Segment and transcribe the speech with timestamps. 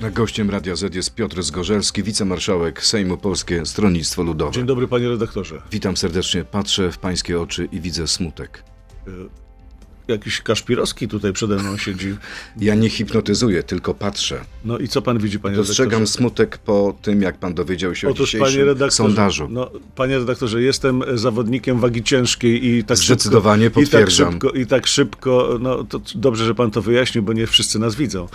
[0.00, 4.52] Gościem Radia Z jest Piotr Zgorzelski, wicemarszałek Sejmu Polskie Stronnictwo Ludowe.
[4.52, 5.62] Dzień dobry panie redaktorze.
[5.70, 8.62] Witam serdecznie, patrzę w pańskie oczy i widzę smutek.
[10.08, 12.16] Jakiś Kaszpirowski tutaj przede mną siedzi.
[12.60, 14.40] Ja nie hipnotyzuję, tylko patrzę.
[14.64, 16.12] No i co pan widzi, panie Dostrzegam redaktorze?
[16.12, 19.48] smutek po tym, jak pan dowiedział się o Otóż, dzisiejszym panie redaktorze, sondażu.
[19.50, 24.28] No, panie redaktorze, jestem zawodnikiem wagi ciężkiej i tak Zdecydowanie szybko, potwierdzam.
[24.28, 27.46] I tak szybko, i tak szybko, no to dobrze, że pan to wyjaśnił, bo nie
[27.46, 28.28] wszyscy nas widzą.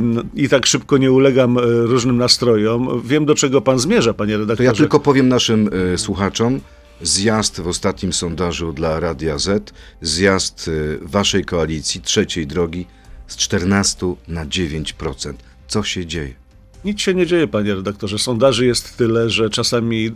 [0.00, 3.02] No, I tak szybko nie ulegam e, różnym nastrojom.
[3.04, 4.64] Wiem, do czego pan zmierza, panie To redaktorze.
[4.66, 6.60] ja tylko powiem naszym y, słuchaczom,
[7.02, 12.86] zjazd w ostatnim sondażu dla Radia Z, zjazd y, waszej koalicji, trzeciej drogi,
[13.26, 15.34] z 14 na 9%.
[15.68, 16.47] Co się dzieje?
[16.84, 18.18] Nic się nie dzieje, panie redaktorze.
[18.18, 20.10] Sondaży jest tyle, że czasami y,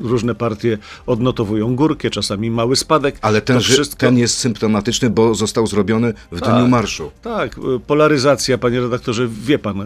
[0.00, 3.18] różne partie odnotowują górkę, czasami mały spadek.
[3.22, 6.54] Ale ten, wszystko- ten jest symptomatyczny, bo został zrobiony w Tak.
[6.58, 7.10] dniu marszu.
[7.22, 9.80] Tak, y, polaryzacja, panie redaktorze, wie pan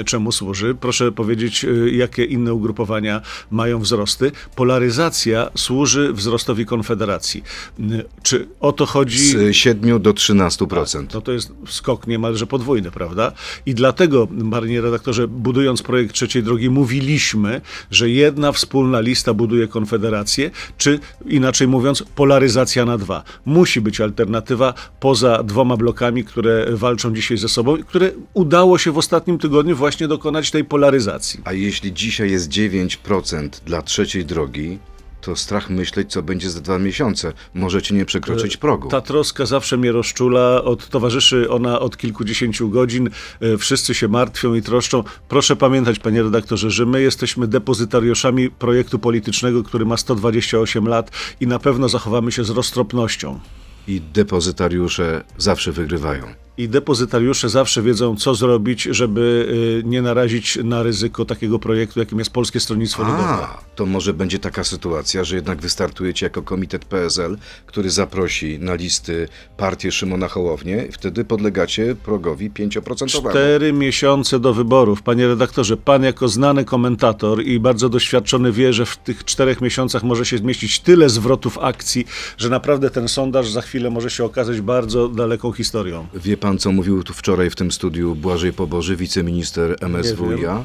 [0.00, 0.74] y, czemu służy.
[0.80, 4.32] Proszę powiedzieć, y, jakie inne ugrupowania mają wzrosty.
[4.56, 7.42] Polaryzacja służy wzrostowi Konfederacji.
[7.80, 9.18] Y, Czy o to chodzi?
[9.18, 11.14] Z 7 do 13%.
[11.14, 13.32] No to jest skok niemalże podwójny, prawda?
[13.66, 20.50] I dlatego, panie redaktorze, budując projekt trzeciej drogi, mówiliśmy, że jedna wspólna lista buduje konfederację,
[20.78, 23.22] czy inaczej mówiąc, polaryzacja na dwa.
[23.46, 28.98] Musi być alternatywa poza dwoma blokami, które walczą dzisiaj ze sobą które udało się w
[28.98, 31.40] ostatnim tygodniu właśnie dokonać tej polaryzacji.
[31.44, 34.78] A jeśli dzisiaj jest 9% dla trzeciej drogi,
[35.28, 37.32] to strach myśleć, co będzie za dwa miesiące.
[37.54, 38.88] Możecie nie przekroczyć progu.
[38.88, 43.10] Ta troska zawsze mnie rozczula, od, towarzyszy ona od kilkudziesięciu godzin.
[43.40, 45.04] E, Wszyscy się martwią i troszczą.
[45.28, 51.46] Proszę pamiętać, panie redaktorze, że my jesteśmy depozytariuszami projektu politycznego, który ma 128 lat i
[51.46, 53.40] na pewno zachowamy się z roztropnością.
[53.88, 56.47] I depozytariusze zawsze wygrywają.
[56.58, 59.48] I depozytariusze zawsze wiedzą, co zrobić, żeby
[59.84, 63.22] e, nie narazić na ryzyko takiego projektu, jakim jest Polskie Stronnictwo Ludowe.
[63.24, 68.74] A, to może będzie taka sytuacja, że jednak wystartujecie jako komitet PSL, który zaprosi na
[68.74, 73.30] listy partię Szymona Hołownię wtedy podlegacie progowi 5%.
[73.30, 75.02] Cztery miesiące do wyborów.
[75.02, 80.02] Panie redaktorze, pan jako znany komentator i bardzo doświadczony wie, że w tych czterech miesiącach
[80.02, 84.60] może się zmieścić tyle zwrotów akcji, że naprawdę ten sondaż za chwilę może się okazać
[84.60, 86.06] bardzo daleką historią.
[86.14, 90.64] Wie pan, co mówił tu wczoraj w tym studiu Błażej Poboży, wiceminister MSWiA,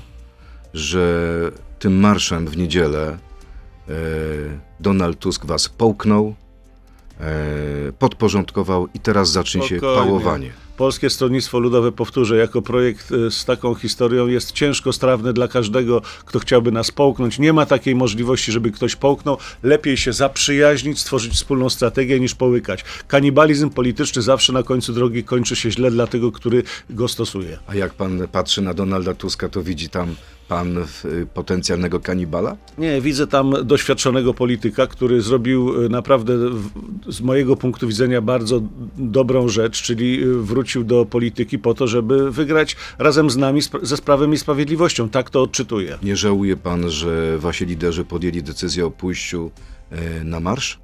[0.73, 3.17] że tym marszem w niedzielę
[3.89, 3.93] e,
[4.79, 6.35] Donald Tusk was połknął,
[7.19, 7.25] e,
[7.99, 10.03] podporządkował i teraz zacznie się Spokojnie.
[10.03, 10.62] pałowanie.
[10.77, 16.01] Polskie Stronnictwo Ludowe, powtórzę, jako projekt y, z taką historią jest ciężko strawny dla każdego,
[16.25, 17.39] kto chciałby nas połknąć.
[17.39, 19.37] Nie ma takiej możliwości, żeby ktoś połknął.
[19.63, 22.85] Lepiej się zaprzyjaźnić, stworzyć wspólną strategię niż połykać.
[23.07, 27.59] Kanibalizm polityczny zawsze na końcu drogi kończy się źle dla tego, który go stosuje.
[27.67, 30.15] A jak pan patrzy na Donalda Tuska, to widzi tam
[30.47, 32.57] pan y, potencjalnego kanibala?
[32.77, 36.33] Nie, widzę tam doświadczonego polityka, który zrobił y, naprawdę
[37.09, 38.61] z mojego punktu widzenia bardzo
[38.97, 43.97] dobrą rzecz, czyli y, wrócił do polityki po to, żeby wygrać razem z nami ze
[43.97, 45.09] Prawem i Sprawiedliwością.
[45.09, 45.97] Tak to odczytuję.
[46.03, 49.51] Nie żałuje pan, że wasi liderzy podjęli decyzję o pójściu
[50.23, 50.79] na marsz?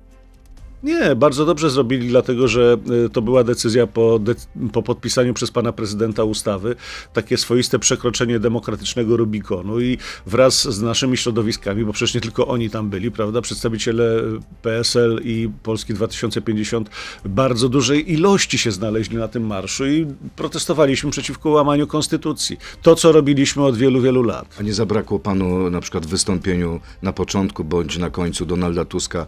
[0.83, 4.35] Nie, bardzo dobrze zrobili, dlatego że y, to była decyzja po, de-
[4.73, 6.75] po podpisaniu przez pana prezydenta ustawy,
[7.13, 12.69] takie swoiste przekroczenie demokratycznego Rubikonu i wraz z naszymi środowiskami, bo przecież nie tylko oni
[12.69, 16.89] tam byli, prawda, przedstawiciele y, PSL i Polski 2050
[17.25, 22.57] bardzo dużej ilości się znaleźli na tym marszu i protestowaliśmy przeciwko łamaniu konstytucji.
[22.81, 24.55] To, co robiliśmy od wielu, wielu lat.
[24.59, 29.27] A nie zabrakło panu na przykład w wystąpieniu na początku bądź na końcu Donalda Tuska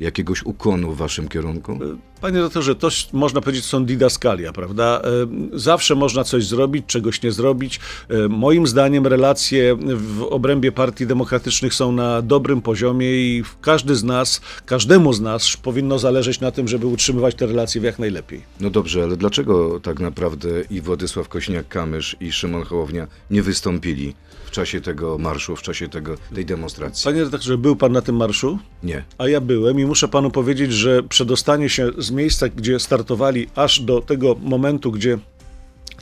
[0.00, 1.78] jakiegoś ukłonu w waszym kierunku?
[2.20, 5.02] Panie doktorze, to można powiedzieć są didaskalia, prawda?
[5.04, 7.80] E, Zawsze można coś zrobić, czegoś nie zrobić.
[8.08, 14.04] E, Moim zdaniem relacje w obrębie partii demokratycznych są na dobrym poziomie i każdy z
[14.04, 18.42] nas, każdemu z nas powinno zależeć na tym, żeby utrzymywać te relacje w jak najlepiej.
[18.60, 24.14] No dobrze, ale dlaczego tak naprawdę i Władysław Kośniak-Kamysz i Szymon Hołownia nie wystąpili
[24.50, 27.04] w czasie tego marszu, w czasie tego, tej demonstracji?
[27.04, 28.58] Panie redaktorze, był pan na tym marszu?
[28.82, 29.04] Nie.
[29.18, 33.80] A ja byłem i muszę panu powiedzieć, że przedostanie się z miejsca, gdzie startowali, aż
[33.80, 35.18] do tego momentu, gdzie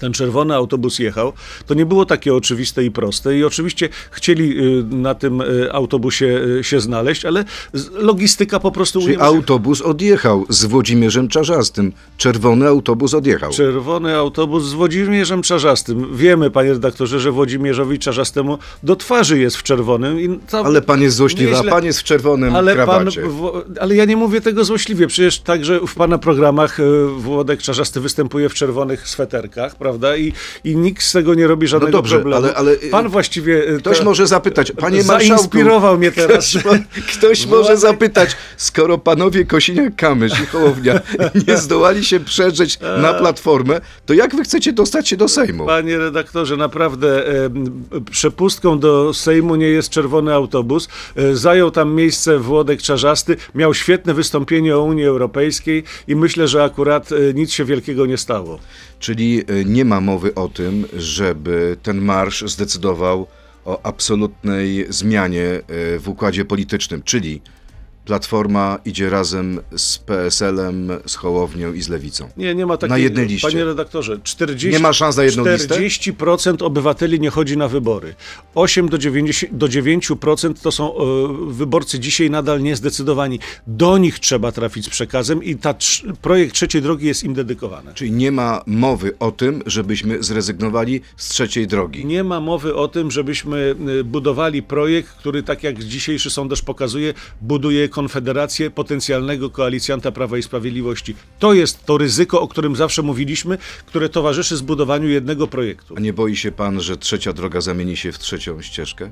[0.00, 1.33] ten czerwony autobus jechał,
[1.67, 3.39] to nie było takie oczywiste i proste.
[3.39, 7.45] I oczywiście chcieli y, na tym y, autobusie y, się znaleźć, ale
[7.93, 11.93] logistyka po prostu Czyli autobus odjechał z Włodzimierzem Czarzastym.
[12.17, 13.50] Czerwony autobus odjechał.
[13.53, 16.17] Czerwony autobus z Włodzimierzem Czarzastym.
[16.17, 20.41] Wiemy, panie redaktorze, że Włodzimierzowi Czarzastemu do twarzy jest w czerwonym.
[20.53, 23.23] Ale pan jest złośliwy, a pan jest w czerwonym Ale, pan, krawacie.
[23.23, 25.06] w, ale ja nie mówię tego złośliwie.
[25.06, 26.79] Przecież także w pana programach
[27.17, 29.88] Włodek Czarzasty występuje w czerwonych sweterkach, prawda?
[29.88, 30.17] Prawda?
[30.17, 30.32] I,
[30.64, 32.46] i nikt z tego nie robi żadnego No dobrze, problemu.
[32.46, 33.69] ale- ale- Pan właściwie...
[33.69, 35.43] e, Ktoś te- może zapytać, panie marszałku...
[35.43, 36.56] Zainspirował mnie teraz.
[36.61, 36.81] Ktoś,
[37.19, 41.00] ktoś może Władek- zapytać, skoro panowie Kosiniak-Kamysz i Hołownia
[41.49, 45.67] nie zdołali się przedrzeć na Platformę, to jak wy chcecie dostać się do Sejmu?
[45.67, 47.50] Panie redaktorze, naprawdę e,
[48.11, 50.88] przepustką do Sejmu nie jest czerwony autobus.
[51.17, 56.64] E, zajął tam miejsce Włodek Czarzasty, miał świetne wystąpienie o Unii Europejskiej i myślę, że
[56.64, 58.58] akurat nic się wielkiego nie stało.
[59.00, 63.26] Czyli y, nie ma mowy o tym, żeby ten marsz zdecydował
[63.64, 65.60] o absolutnej zmianie
[65.94, 67.40] y, w układzie politycznym, czyli
[68.08, 72.28] Platforma idzie razem z PSL-em, z Hołownią i z Lewicą.
[72.37, 72.90] Nie, nie ma takiej...
[72.90, 73.49] Na jednej liście.
[73.49, 74.69] Panie redaktorze, 40...
[74.69, 75.75] Nie ma szans na jedną listę?
[75.75, 78.14] 40% obywateli nie chodzi na wybory.
[78.55, 80.99] 8 do, 90, do 9% to są e,
[81.49, 83.38] wyborcy dzisiaj nadal niezdecydowani.
[83.66, 85.75] Do nich trzeba trafić z przekazem i ta
[86.22, 87.94] projekt trzeciej drogi jest im dedykowany.
[87.94, 92.06] Czyli nie ma mowy o tym, żebyśmy zrezygnowali z trzeciej drogi.
[92.06, 97.14] Nie ma mowy o tym, żebyśmy y, budowali projekt, który, tak jak dzisiejszy sondaż pokazuje,
[97.40, 101.15] buduje konfederację potencjalnego koalicjanta Prawa i Sprawiedliwości.
[101.39, 105.95] To jest to ryzyko, o którym zawsze mówiliśmy, które towarzyszy zbudowaniu jednego projektu.
[105.97, 109.11] A nie boi się pan, że trzecia droga zamieni się w trzecią ścieżkę?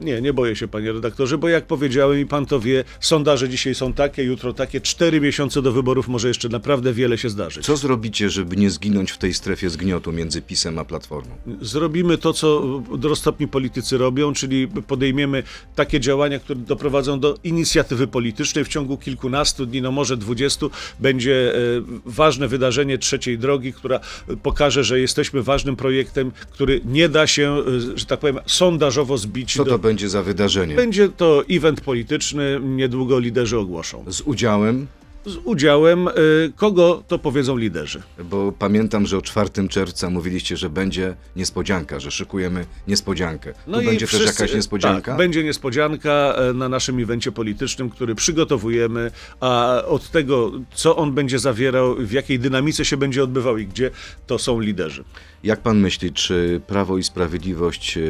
[0.00, 3.74] Nie, nie boję się, panie redaktorze, bo jak powiedziałem i pan to wie, sondaże dzisiaj
[3.74, 4.80] są takie, jutro takie.
[4.80, 7.66] Cztery miesiące do wyborów może jeszcze naprawdę wiele się zdarzyć.
[7.66, 11.30] Co zrobicie, żeby nie zginąć w tej strefie zgniotu między PiSem a Platformą?
[11.60, 12.62] Zrobimy to, co
[13.02, 15.42] roztopni politycy robią, czyli podejmiemy
[15.74, 18.64] takie działania, które doprowadzą do inicjatywy politycznej.
[18.64, 20.70] W ciągu kilkunastu dni, no może dwudziestu,
[21.00, 21.58] będzie e,
[22.06, 24.00] ważne wydarzenie trzeciej drogi, która
[24.42, 27.62] pokaże, że jesteśmy ważnym projektem, który nie da się,
[27.94, 29.54] e, że tak powiem, sondażowo zbić.
[29.54, 29.89] Co do...
[29.90, 30.74] będzie za wydarzenie?
[30.76, 34.04] Będzie to event polityczny, niedługo liderzy ogłoszą.
[34.12, 34.86] Z udziałem,
[35.26, 36.12] Z udziałem e,
[36.56, 38.02] kogo to powiedzą liderzy.
[38.24, 43.52] bo pamiętam, że o 4 czerwca mówiliście, że będzie niespodzianka, że szykujemy niespodziankę.
[43.52, 45.10] tu No i będzie też wszyscy- jakaś niespodzianka?
[45.12, 51.12] Tak, będzie niespodzianka e, na naszym evencie politycznym, który przygotowujemy, a od tego, co on
[51.12, 53.90] będzie zawierał, w jakiej dynamice się będzie odbywał i gdzie,
[54.26, 55.04] to są liderzy.
[55.44, 58.00] Jak pan myśli, czy Prawo i Sprawiedliwość e,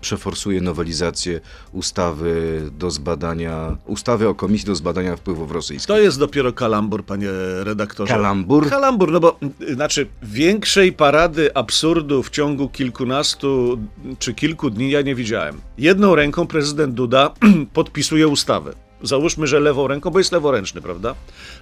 [0.00, 1.40] przeforsuje nowelizację
[1.72, 5.86] ustawy do zbadania, ustawy o Komisji do zbadania wpływów rosyjskich?
[5.88, 7.30] To jest dopiero kalambur, panie
[7.64, 8.12] redaktorze.
[8.14, 8.68] Kalambur?
[8.68, 13.78] Kalambur, no bo y, znaczy większej parady absurdu w ciągu kilkunastu
[14.18, 15.60] czy kilku dni ja nie widziałem.
[15.78, 17.30] Jedną ręką prezydent Duda
[17.78, 18.72] podpisuje ustawę.
[19.02, 21.14] Załóżmy, że lewą ręką, bo jest leworęczny, prawda?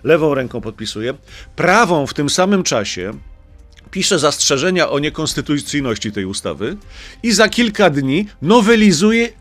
[0.05, 1.15] Lewą ręką podpisuje.
[1.57, 3.13] Prawą w tym samym czasie
[3.91, 6.77] pisze zastrzeżenia o niekonstytucyjności tej ustawy
[7.23, 9.33] i za kilka dni nowelizuje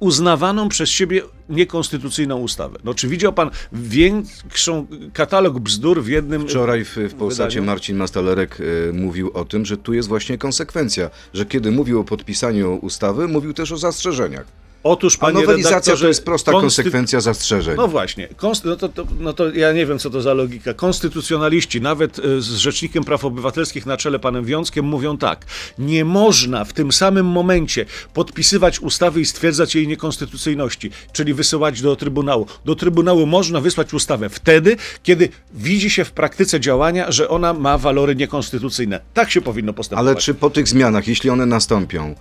[0.00, 2.78] uznawaną przez siebie niekonstytucyjną ustawę.
[2.84, 6.48] No, czy widział pan większą katalog bzdur w jednym...
[6.48, 7.66] Wczoraj w, w Polsacie wydaniu?
[7.66, 12.04] Marcin Mastalerek e, mówił o tym, że tu jest właśnie konsekwencja, że kiedy mówił o
[12.04, 14.59] podpisaniu ustawy, mówił też o zastrzeżeniach.
[14.82, 17.76] Otóż, A panie nowelizacja redaktorze, to jest prosta konsekwencja zastrzeżeń.
[17.76, 20.74] No właśnie, konst- no, to, to, no to ja nie wiem, co to za logika.
[20.74, 25.46] Konstytucjonaliści, nawet y, z Rzecznikiem Praw Obywatelskich na czele panem Wiązkiem, mówią tak.
[25.78, 31.96] Nie można w tym samym momencie podpisywać ustawy i stwierdzać jej niekonstytucyjności, czyli wysyłać do
[31.96, 32.46] Trybunału.
[32.64, 37.78] Do Trybunału można wysłać ustawę wtedy, kiedy widzi się w praktyce działania, że ona ma
[37.78, 39.00] walory niekonstytucyjne.
[39.14, 40.10] Tak się powinno postępować.
[40.10, 42.14] Ale czy po tych zmianach, jeśli one nastąpią,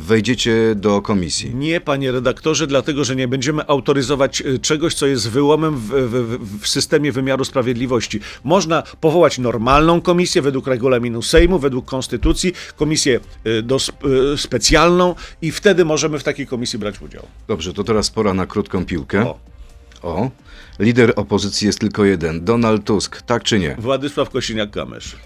[0.00, 1.54] wejdziecie do komisji?
[1.54, 6.60] Nie, panie redaktorze, dlatego że nie będziemy autoryzować y, czegoś, co jest wyłomem w, w,
[6.62, 8.20] w systemie wymiaru sprawiedliwości.
[8.44, 15.50] Można powołać normalną komisję według regulaminu Sejmu, według konstytucji, komisję y, do, sp- specjalną i
[15.50, 17.26] wtedy możemy w takiej komisji brać udział.
[17.48, 19.26] Dobrze, to teraz pora na krótką piłkę.
[19.26, 19.38] O,
[20.02, 20.30] O.
[20.78, 22.44] Lider opozycji jest tylko jeden.
[22.44, 23.76] Donald Tusk, tak czy nie?
[23.78, 25.16] Władysław Kosiniak-Kamysz.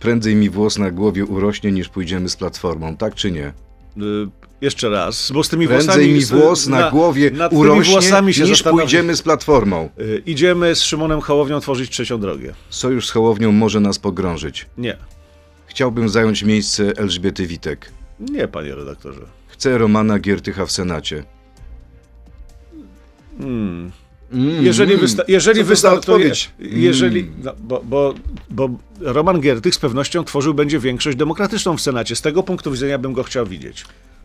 [0.00, 3.46] Prędzej mi włos na głowie urośnie, niż pójdziemy z platformą, tak czy nie?
[3.46, 4.02] Y,
[4.60, 6.12] jeszcze raz, bo z tymi Prędzej włosami...
[6.12, 9.88] mi włos na, głowie nad urośnie, się niż pójdziemy z platformą.
[10.00, 12.54] Y, Idziemy z Szymonem Hołownią tworzyć trzecią drogę.
[12.70, 14.66] Sojusz z Hołownią może nas pogrążyć.
[14.78, 14.96] Nie,
[15.66, 17.90] Chciałbym zająć miejsce Elżbiety Witek.
[18.20, 19.20] nie, panie redaktorze.
[19.48, 21.24] Chcę Romana Giertycha w Senacie.
[23.38, 23.92] Hmm.
[24.32, 25.06] Mm, Jeżeli, mm.
[25.06, 26.50] wysta- jeżeli Co to za wystartuje, odpowiedź?
[26.60, 27.32] jeżeli, Mm.
[27.44, 28.14] no, bo, bo,
[28.50, 28.70] bo
[29.00, 32.16] Roman Giertych z pewnością tworzył będzie większość demokratyczną w Senacie.
[32.16, 33.84] Z tego punktu widzenia bym go chciał widzieć.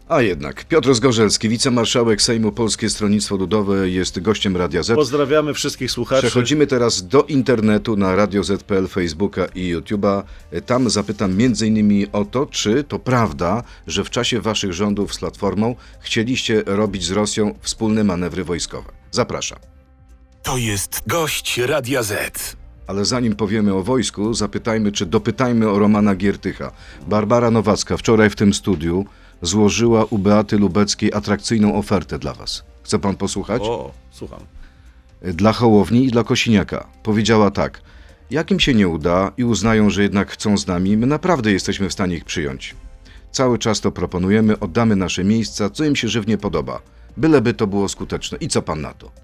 [0.10, 4.96] A jednak, Piotr Zgorzelski, wicemarszałek Sejmu Polskie Stronnictwo Ludowe, jest gościem Radia Z.
[4.96, 6.22] Pozdrawiamy wszystkich słuchaczy.
[6.28, 10.24] Przechodzimy teraz do internetu na Radio Z.pl, Facebooka i YouTube'a.
[10.66, 12.08] Tam zapytam m.in.
[12.12, 17.12] o to, czy to prawda, że w czasie waszych rządów z Platformą chcieliście robić z
[17.12, 18.90] Rosją wspólne manewry wojskowe.
[19.12, 19.60] Zapraszam.
[20.44, 22.56] To jest gość Radia Z.
[22.88, 26.72] Ale zanim powiemy o wojsku, zapytajmy, czy dopytajmy o Romana Giertycha.
[27.08, 29.06] Barbara Nowacka wczoraj w tym studiu
[29.42, 32.64] złożyła u Beaty Lubeckiej atrakcyjną ofertę dla was.
[32.84, 33.62] Chce pan posłuchać?
[33.62, 34.40] O, słucham.
[35.22, 36.88] Dla Hołowni i dla Kosiniaka.
[37.04, 37.82] Powiedziała tak.
[38.32, 41.90] Jak im się nie uda i uznają, że jednak chcą z nami, my naprawdę jesteśmy
[41.90, 42.76] w stanie ich przyjąć.
[43.32, 46.82] Cały czas to proponujemy, oddamy nasze miejsca, co im się żywnie podoba.
[47.18, 48.38] Byleby to było skuteczne.
[48.38, 49.23] I co pan na to?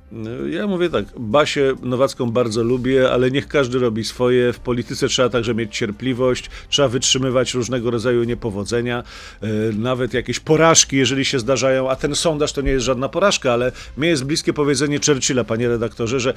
[0.50, 4.54] Ja mówię tak, Basię Nowacką bardzo lubię, ale niech każdy robi swoje.
[4.54, 9.04] W polityce trzeba także mieć cierpliwość, trzeba wytrzymywać różnego rodzaju niepowodzenia,
[9.42, 13.54] e, nawet jakieś porażki, jeżeli się zdarzają, a ten sondaż to nie jest żadna porażka,
[13.54, 16.34] ale mnie jest bliskie powiedzenie Churchilla, panie redaktorze, że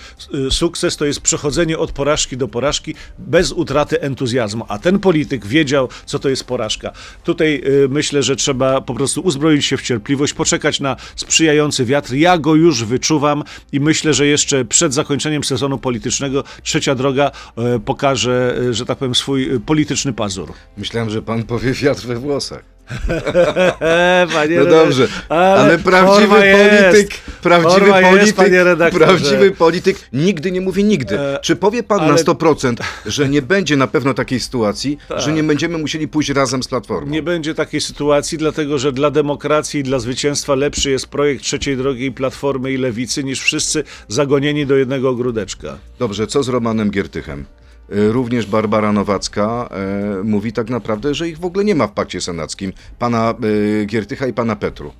[0.47, 5.47] e, sukces to jest przechodzenie od porażki do porażki bez utraty entuzjazmu, a ten polityk
[5.47, 6.93] wiedział, co to jest porażka.
[7.25, 12.14] Tutaj e, myślę, że trzeba po prostu uzbroić się w cierpliwość, poczekać na sprzyjający wiatr.
[12.14, 17.78] Ja go już wyczuwam i myślę, że jeszcze przed zakończeniem sezonu politycznego trzecia droga e,
[17.78, 20.52] pokaże, e, że tak powiem, swój e, polityczny pazur.
[20.76, 22.62] Myślałem, że pan powie wiatr we włosach.
[24.34, 27.11] panie No dobrze, ale, ale prawdziwy polityk,
[27.42, 31.18] prawdziwy Forma polityk, jest, prawdziwy polityk nigdy nie mówi nigdy.
[31.20, 32.75] E, Czy powie pan ale- na 100%,
[33.06, 35.20] że nie będzie na pewno takiej sytuacji, Tak.
[35.20, 37.11] że nie będziemy musieli pójść razem z Platformą?
[37.12, 41.76] Nie będzie takiej sytuacji, dlatego że dla demokracji i dla zwycięstwa lepszy jest projekt trzeciej
[41.76, 45.78] drogi i Platformy i Lewicy niż wszyscy zagonieni do jednego ogródeczka.
[45.99, 47.44] Dobrze, co z Romanem Giertychem?
[47.90, 51.92] Y, Również Barbara Nowacka e, mówi tak naprawdę, że ich w ogóle nie ma w
[51.92, 52.72] pakcie senackim.
[52.98, 54.92] Pana y, Giertycha i pana Petru.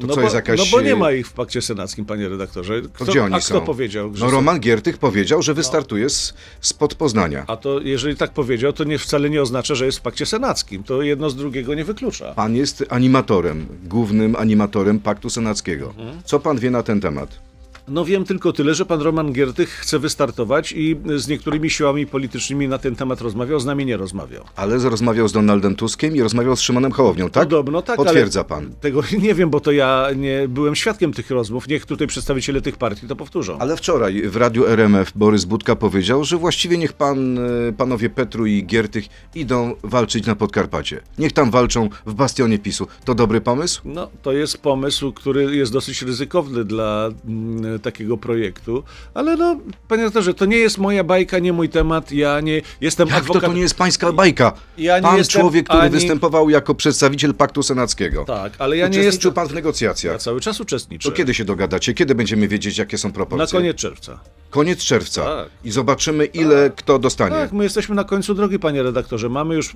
[0.00, 0.58] To no, bo, jest jakaś...
[0.58, 2.82] no bo nie ma ich w pakcie senackim, panie redaktorze.
[2.92, 3.54] Kto, gdzie oni a są?
[3.54, 4.36] kto powiedział, że No są?
[4.36, 7.44] Roman Giertych powiedział, że wystartuje z, spod Poznania.
[7.46, 10.82] A to jeżeli tak powiedział, to nie, wcale nie oznacza, że jest w pakcie senackim.
[10.82, 12.34] To jedno z drugiego nie wyklucza.
[12.34, 15.94] Pan jest animatorem, głównym animatorem Paktu Senackiego.
[15.98, 16.22] Mhm.
[16.24, 17.49] Co pan wie na ten temat?
[17.90, 22.68] No wiem tylko tyle, że pan Roman Giertych chce wystartować i z niektórymi siłami politycznymi
[22.68, 24.44] na ten temat rozmawiał, z nami nie rozmawiał.
[24.56, 27.44] Ale rozmawiał z Donaldem Tuskiem i rozmawiał z Szymonem Hołownią, tak?
[27.44, 28.70] Podobno tak, Potwierdza pan.
[28.80, 31.68] Tego nie wiem, bo to ja nie byłem świadkiem tych rozmów.
[31.68, 33.58] Niech tutaj przedstawiciele tych partii to powtórzą.
[33.58, 38.46] Ale wczoraj w radiu RMF Borys Budka powiedział, że właściwie niech pan, e, panowie Petru
[38.46, 39.04] i Giertych
[39.34, 41.00] idą walczyć na Podkarpacie.
[41.18, 42.86] Niech tam walczą w bastionie PiSu.
[43.04, 43.82] To dobry pomysł?
[43.84, 48.82] No, to jest pomysł, który jest dosyć ryzykowny dla mm, takiego projektu,
[49.14, 49.56] ale no,
[49.88, 52.12] panie redaktorze, to nie jest moja bajka, nie mój temat.
[52.12, 53.44] Ja nie jestem Jak to, adwokat...
[53.50, 54.52] to nie jest pańska bajka?
[54.78, 58.24] Ja nie pan człowiek, który ani- występował jako przedstawiciel Paktu Senackiego.
[58.24, 59.32] Tak, ale ja nie Uczestniczył jestem...
[59.32, 60.12] pan w negocjacjach.
[60.12, 61.08] Ja cały czas uczestniczę.
[61.10, 61.94] To kiedy się dogadacie?
[61.94, 63.58] Kiedy będziemy wiedzieć, jakie są Na proporcje?
[63.58, 64.20] koniec czerwca.
[64.50, 65.24] Koniec czerwca.
[65.24, 65.48] Tak.
[65.64, 67.30] I zobaczymy, ile kto dostanie.
[67.36, 69.28] Tak, my jesteśmy na końcu drogi, panie redaktorze.
[69.28, 69.74] Mamy już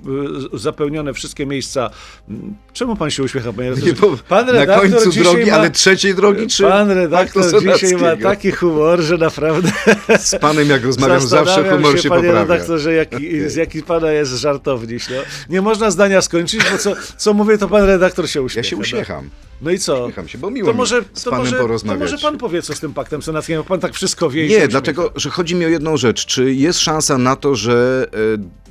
[0.53, 1.89] y, zapełnione wszystkie miejsca.
[2.29, 4.11] Mm, Czemu pan się uśmiecha, panie Nie, redaktorze?
[4.11, 7.43] bo Pan na redaktor końcu dzisiaj drogi, ma- ale trzeciej drogi, czy Pan redaktor
[7.73, 8.29] dzisiaj ma Senackiego?
[8.29, 9.71] taki humor, że naprawdę
[10.19, 12.41] Z panem, jak rozmawiam, zawsze humor się, się panie poprawia.
[12.53, 15.09] redaktorze, jaki, z jaki pana jest żartowniś.
[15.09, 15.15] No.
[15.49, 18.65] Nie można zdania skończyć, bo co, co mówię, to pan redaktor się uśmiecha.
[18.65, 18.81] Ja się no.
[18.81, 19.29] uśmiecham.
[19.61, 20.01] No i co?
[20.01, 22.11] Uśmiecham się, bo miło to może, z to panem może, to porozmawiać.
[22.11, 25.11] może pan powie, co z tym paktem senackim, bo pan tak wszystko wie Nie, dlatego,
[25.15, 26.25] że chodzi mi o jedną rzecz.
[26.25, 28.17] Czy jest szansa na to, że e,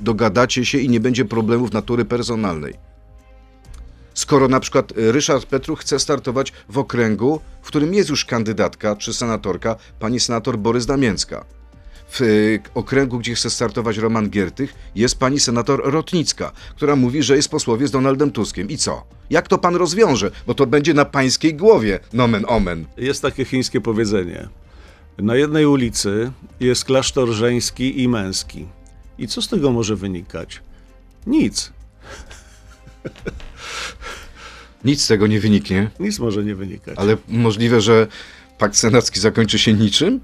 [0.01, 2.73] dogadacie się i nie będzie problemów natury personalnej?
[4.15, 8.95] Skoro na przykład e, Ryszard Petru chce startować w okręgu, w którym jest już kandydatka
[8.95, 11.45] czy senatorka, pani senator Borys Damięcka.
[12.09, 12.25] W e,
[12.73, 17.87] okręgu, gdzie chce startować Roman Giertych, jest pani senator Rotnicka, która mówi, że jest posłowie
[17.87, 18.69] z Donaldem Tuskiem.
[18.69, 19.03] I co?
[19.29, 20.31] Jak to pan rozwiąże?
[20.47, 22.85] Bo to będzie na pańskiej głowie, nomen omen.
[22.97, 24.49] Jest takie chińskie powiedzenie.
[25.17, 28.67] Na jednej ulicy jest klasztor żeński i męski.
[29.17, 30.61] I co z tego może wynikać?
[31.27, 31.71] Nic.
[34.85, 35.89] Nic z tego nie wyniknie.
[35.99, 36.95] Nic może nie wynikać.
[36.97, 38.07] Ale możliwe, że
[38.57, 40.19] pakt senacki zakończy się niczym?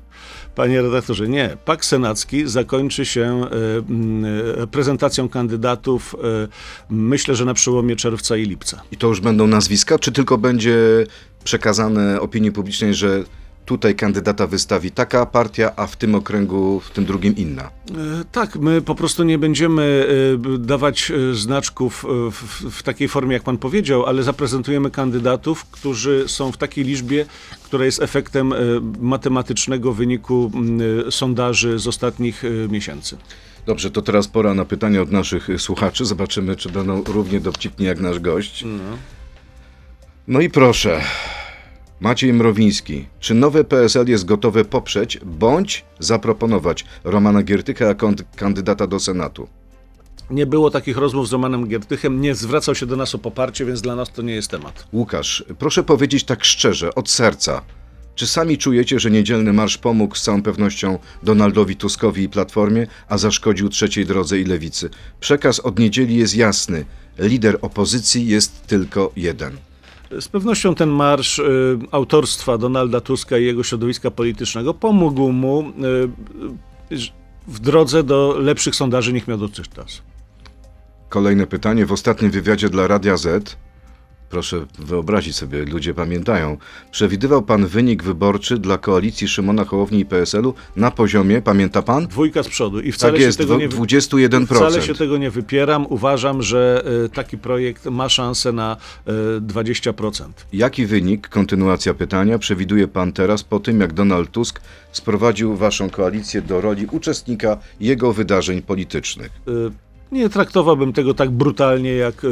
[0.56, 1.58] Panie redaktorze, nie.
[1.66, 4.26] Pakt senacki zakończy się mm,
[4.64, 6.48] e, prezentacją kandydatów, e,
[6.90, 8.82] myślę, że na przełomie czerwca i lipca.
[8.92, 10.78] I to już będą nazwiska, czy tylko będzie
[11.44, 13.24] przekazane opinii publicznej, że
[13.72, 17.64] tutaj kandydata wystawi taka partia, a w tym okręgu, w tym drugim inna?
[17.64, 20.08] E, Tak, my po prostu nie będziemy
[20.46, 22.06] e, dawać e, znaczków
[22.72, 27.26] w, takiej formie, jak pan powiedział, ale zaprezentujemy kandydatów, którzy są w takiej liczbie,
[27.64, 28.54] która jest efektem
[29.00, 30.52] matematycznego wyniku
[31.10, 33.18] sondaży z ostatnich miesięcy.
[33.66, 36.06] Dobrze, to teraz pora na pytania od naszych słuchaczy.
[36.06, 38.66] Zobaczymy, czy będą równie dowcipni jak nasz gość.
[40.28, 41.02] No i proszę.
[42.02, 43.08] Maciej Mrowiński.
[43.20, 49.48] Czy nowe PSL jest gotowe poprzeć bądź zaproponować Romana Giertycha jako kand- kandydata do Senatu?
[50.30, 53.82] Nie było takich rozmów z Romanem Giertychem, nie zwracał się do nas o poparcie, więc
[53.82, 54.88] dla nas to nie jest temat.
[54.94, 57.62] Łukasz, proszę powiedzieć tak szczerze, od serca.
[58.16, 63.18] Czy sami czujecie, że niedzielny marsz pomógł z całą pewnością Donaldowi Tuskowi i Platformie, a
[63.18, 64.90] zaszkodził trzeciej drodze i lewicy?
[65.20, 66.86] Przekaz od niedzieli jest jasny.
[67.20, 69.58] Lider opozycji jest tylko jeden.
[70.20, 75.64] Z pewnością ten marsz y, autorstwa Donalda Tuska i jego środowiska politycznego pomógł mu
[76.92, 77.12] y,
[77.48, 80.02] w drodze do lepszych sondaży niż miał dotychczas.
[81.10, 81.86] Kolejne pytanie.
[81.86, 83.58] W ostatnim wywiadzie dla Radia Z,
[84.32, 86.58] proszę wyobrazić sobie, ludzie pamiętają,
[86.92, 92.08] przewidywał pan wynik wyborczy dla koalicji Szymona Hołowni i PSL-u na poziomie, pamięta pan?
[92.08, 93.70] Dwójka z przodu i wcale Tak jest, się tego nie...
[93.70, 94.46] dwu- 21%.
[94.46, 95.86] Wcale się tego nie wypieram.
[95.90, 98.78] Uważam, że y, taki projekt ma szansę na
[99.38, 100.30] y, 20%.
[100.54, 104.62] Jaki wynik, kontynuacja pytania, przewiduje pan teraz po tym, jak Donald Tusk
[104.92, 109.32] sprowadził waszą koalicję do roli uczestnika jego wydarzeń politycznych?
[109.48, 112.28] Y, Nie traktowałbym tego tak brutalnie, jak y,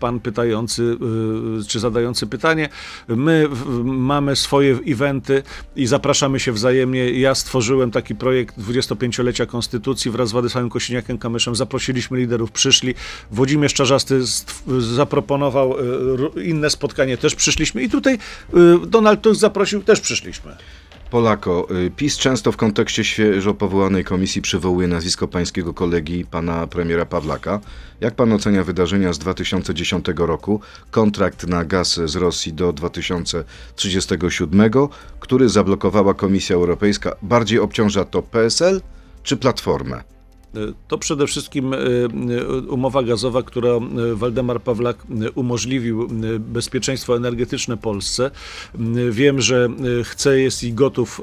[0.00, 0.82] pan pytający,
[1.60, 2.68] y, czy zadający pytanie.
[3.08, 3.48] My
[3.84, 5.42] mamy swoje eventy
[5.76, 7.10] i zapraszamy się wzajemnie.
[7.10, 11.54] Ja stworzyłem taki projekt 25-lecia Konstytucji wraz z Władysławem Kosiniakiem Kamyszem.
[11.54, 12.94] Zaprosiliśmy liderów, przyszli.
[13.30, 14.20] Włodzimierz Czarzasty
[14.78, 15.76] zaproponował
[16.36, 17.82] y, inne spotkanie, też przyszliśmy.
[17.82, 18.18] I tutaj
[18.86, 20.56] Donald Tusk zaprosił, też przyszliśmy.
[21.10, 27.06] Polako, y, PiS często w kontekście świeżo powołanej komisji przywołuje nazwisko pańskiego kolegi, pana premiera
[27.06, 27.60] Pawlaka.
[28.00, 34.70] Jak pan ocenia wydarzenia z 2010 roku, kontrakt na gaz z Rosji do 2037,
[35.20, 37.16] który zablokowała Komisja Europejska?
[37.22, 38.80] Bardziej obciąża to PSL
[39.22, 40.02] czy Platformę?
[40.88, 41.76] To przede wszystkim y,
[42.30, 43.70] y, umowa gazowa, która
[44.12, 48.30] y, Waldemar Pawlak umożliwił bezpieczeństwo energetyczne Polsce.
[49.10, 49.68] Wiem, że
[50.04, 51.20] chce, jest i gotów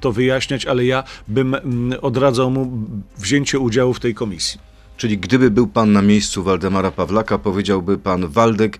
[0.00, 1.54] to wyjaśniać, ale ja bym
[1.92, 2.86] y, odradzał mu
[3.18, 4.60] wzięcie udziału w tej komisji.
[4.96, 8.78] Czyli gdyby był pan na miejscu Waldemara Pawlaka, powiedziałby pan Waldek,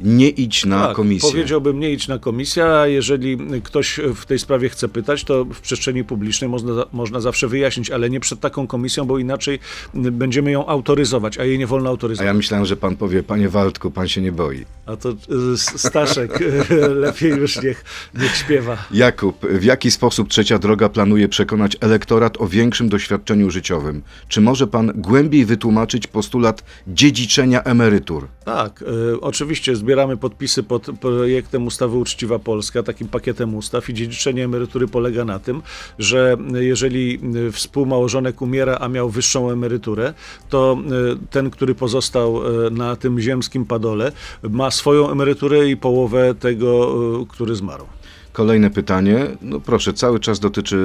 [0.00, 1.30] nie idź na tak, komisję.
[1.30, 5.60] powiedziałbym nie idź na komisję, a jeżeli ktoś w tej sprawie chce pytać, to w
[5.60, 9.58] przestrzeni publicznej można, można zawsze wyjaśnić, ale nie przed taką komisją, bo inaczej
[9.94, 12.26] y, będziemy ją autoryzować, a jej nie wolno A autoryzować.
[12.26, 14.64] ja myślałem, że pan powie, panie Waldku, pan się nie boi.
[14.86, 15.14] A to y,
[15.58, 16.38] Staszek
[17.04, 18.76] lepiej już niech, niech śpiewa.
[18.90, 24.02] Jakub, w jaki sposób Trzecia Droga planuje przekonać elektorat o większym doświadczeniu życiowym?
[24.28, 28.28] Czy może pan głębiej wytłumaczyć postulat dziedziczenia emerytur?
[28.44, 34.44] Tak, y, oczywiście zbieramy podpisy pod projektem ustawy Uczciwa Polska, takim pakietem ustaw i dziedziczenie
[34.44, 35.62] emerytury polega na tym,
[35.98, 37.20] że jeżeli
[37.52, 40.14] współmałżonek umiera, a miał wyższą emeryturę,
[40.48, 40.78] to
[41.14, 46.94] y, ten, który pozostał y, na tym ziemskim padole, ma swoją emeryturę i połowę tego,
[47.22, 47.84] y, który zmarł.
[48.32, 49.26] Kolejne pytanie.
[49.42, 50.76] No proszę, cały czas dotyczy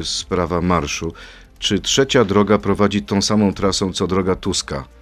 [0.00, 1.12] y, sprawa marszu.
[1.58, 4.97] Czy Trzecia Droga prowadzi tą samą trasą co droga Tuska?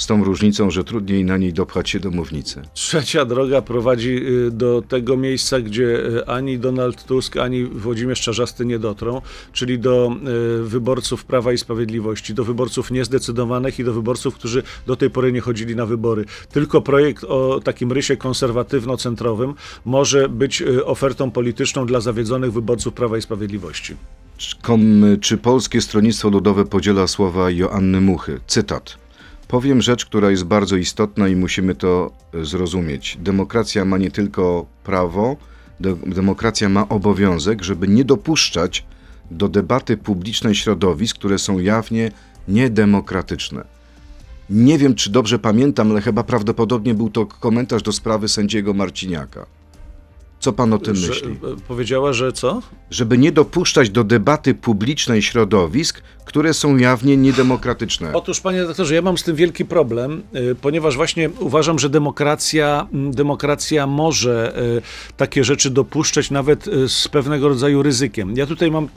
[0.00, 2.62] Z tą różnicą, że trudniej na niej dopchać się do mównicy.
[2.74, 8.66] Trzecia droga prowadzi y, do tego miejsca, gdzie y, ani Donald Tusk, ani Włodzimierz Czarzasty
[8.66, 10.16] nie dotrą, czyli do
[10.60, 15.32] y, wyborców Prawa i Sprawiedliwości, do wyborców niezdecydowanych i do wyborców, którzy do tej pory
[15.32, 16.24] nie chodzili na wybory.
[16.52, 23.22] Tylko projekt o takim rysie konserwatywno-centrowym może być ofertą polityczną dla zawiedzonych wyborców Prawa i
[23.22, 23.96] Sprawiedliwości.
[25.20, 28.40] Czy Polskie Stronnictwo Ludowe podziela słowa Joanny Muchy?
[28.46, 28.99] Cytat.
[29.50, 33.18] Powiem rzecz, która jest bardzo istotna i musimy to e, zrozumieć.
[33.20, 35.36] Demokracja ma nie tylko prawo,
[35.80, 38.84] de, demokracja ma obowiązek, żeby nie dopuszczać
[39.30, 42.12] do debaty publicznej środowisk, które są jawnie
[42.48, 43.64] niedemokratyczne.
[44.50, 49.46] Nie wiem, czy dobrze pamiętam, ale chyba prawdopodobnie był to komentarz do sprawy sędziego Marciniaka.
[50.40, 51.32] Co pan o tym Że, myśli?
[51.32, 52.62] y, powiedziała, że co?
[52.90, 58.12] żeby nie dopuszczać do debaty publicznej środowisk, które są jawnie niedemokratyczne.
[58.12, 62.86] Otóż, panie redaktorze, ja mam z tym wielki problem, y, ponieważ właśnie uważam, że demokracja,
[62.94, 64.82] m, demokracja może y,
[65.16, 68.36] takie rzeczy dopuszczać nawet y, z pewnego rodzaju ryzykiem.
[68.36, 68.88] Ja tutaj mam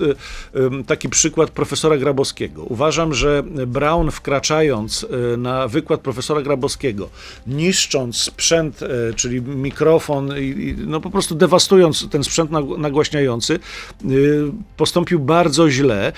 [0.87, 2.63] taki przykład profesora Grabowskiego.
[2.63, 5.05] Uważam, że Brown wkraczając
[5.37, 7.09] na wykład profesora Grabowskiego,
[7.47, 8.79] niszcząc sprzęt,
[9.15, 10.29] czyli mikrofon,
[10.77, 13.59] no po prostu dewastując ten sprzęt nag- nagłaśniający,
[14.77, 16.11] postąpił bardzo źle,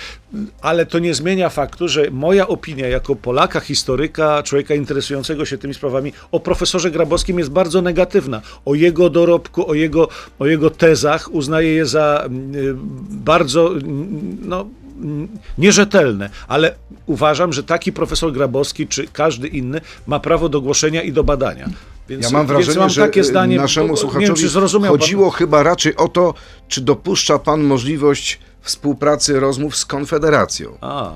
[0.62, 5.74] ale to nie zmienia faktu, że moja opinia jako Polaka, historyka, człowieka interesującego się tymi
[5.74, 8.41] sprawami o profesorze Grabowskim jest bardzo negatywna.
[8.65, 10.08] O jego dorobku, o jego,
[10.39, 12.76] o jego tezach uznaję je za mm, y,
[13.10, 14.65] bardzo mm, no,
[15.02, 21.02] mm, nierzetelne, ale uważam, że taki profesor Grabowski czy każdy inny ma prawo do głoszenia
[21.02, 21.69] i do badania.
[22.10, 25.30] Więc, Ja mam wrażenie, mam że takie e, zdanie, naszemu słuchaczowi wiem, zrozumiał pan- chodziło
[25.30, 26.34] chyba raczej o to,
[26.67, 30.78] czy dopuszcza pan możliwość współpracy, rozmów z Konfederacją.
[30.82, 31.12] A,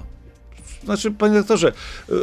[0.84, 1.72] Znaczy, panie doktorze,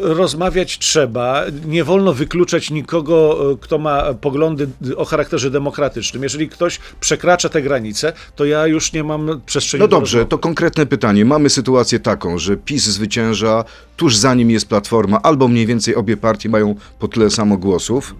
[0.03, 1.43] rozmawiać trzeba.
[1.67, 6.23] Nie wolno wykluczać nikogo, kto ma poglądy o charakterze demokratycznym.
[6.23, 10.31] Jeżeli ktoś przekracza te granice, to ja już nie mam przestrzeni No do dobrze, rozmowy.
[10.31, 11.25] to konkretne pytanie.
[11.25, 13.65] Mamy sytuację taką, że PiS zwycięża,
[13.97, 18.15] tuż za nim jest Platforma, albo mniej więcej obie partie mają po tyle samo głosów.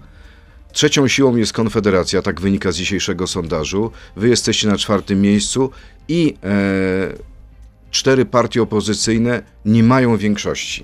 [0.77, 3.91] Trzecią siłą jest Konfederacja, tak wynika z dzisiejszego sondażu.
[4.15, 5.71] Wy jesteście na czwartym miejscu
[6.07, 7.13] i e,
[7.91, 10.83] cztery partie opozycyjne nie mają większości.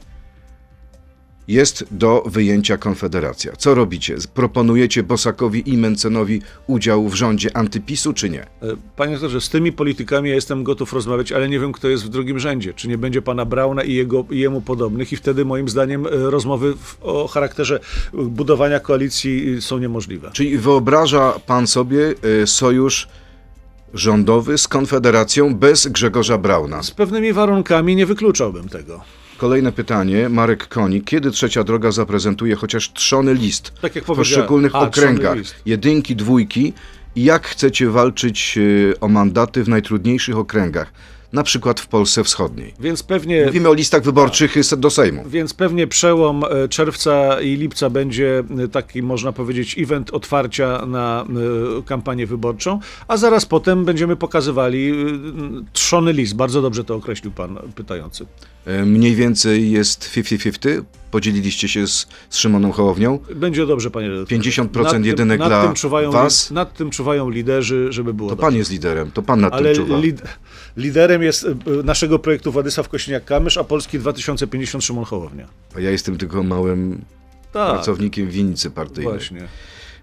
[1.47, 3.55] Jest do wyjęcia Konfederacja.
[3.57, 4.15] Co robicie?
[4.33, 8.41] Proponujecie Bosakowi i Mencenowi udział w rządzie antypisu, czy nie?
[8.41, 8.47] E,
[8.95, 12.09] Panie doktorze, z tymi politykami ja jestem gotów rozmawiać, ale nie wiem, kto jest w
[12.09, 12.73] drugim rzędzie.
[12.73, 16.09] Czy nie będzie pana Brauna i, jego, i jemu podobnych i wtedy moim zdaniem e,
[16.09, 17.79] rozmowy o charakterze
[18.13, 20.31] budowania koalicji e, są niemożliwe.
[20.33, 22.13] Czyli wyobraża pan sobie
[22.45, 23.07] sojusz
[23.93, 26.83] rządowy z Konfederacją bez Grzegorza Brauna?
[26.83, 29.01] Z pewnymi warunkami nie wykluczałbym tego.
[29.43, 30.29] Kolejne pytanie.
[30.29, 31.05] Marek Konik.
[31.05, 35.37] Kiedy Trzecia Droga zaprezentuje chociaż trzony list Tak w poszczególnych A, okręgach?
[35.65, 36.73] Jedynki, dwójki.
[37.15, 40.93] Jak chcecie walczyć y, o mandaty w najtrudniejszych okręgach?
[41.33, 42.73] Na przykład w Polsce Wschodniej.
[42.79, 45.23] Więc pewnie, Mówimy o listach wyborczych do Sejmu.
[45.27, 51.25] więc pewnie przełom e, czerwca i lipca będzie e, taki, można powiedzieć, event otwarcia na
[51.79, 54.93] e, kampanię wyborczą, a zaraz potem będziemy pokazywali e,
[55.73, 56.35] trzony list.
[56.35, 58.25] Bardzo dobrze to określił pan pytający.
[58.67, 60.81] Y, Mniej więcej jest 50-50.
[61.11, 63.19] Podzieliliście się z, z Szymoną Hołownią.
[63.35, 64.41] Będzie dobrze, panie redaktorze.
[64.41, 66.51] 50% Nad tym- jedynek nad dla tym czuwają, was.
[66.51, 68.47] Nad tym czuwają liderzy, żeby było To dobrze.
[68.47, 69.97] pan jest liderem, to pan nad Ale tym czuwa.
[69.99, 70.21] lid,
[70.77, 75.47] liderem jest e, naszego projektu Władysław Kośniak-Kamysz, a Polski 2050 Szymon Hołownia.
[75.75, 77.01] A ja jestem tylko małym
[77.51, 79.13] Tak, pracownikiem winnicy partyjnej.
[79.13, 79.47] właśnie.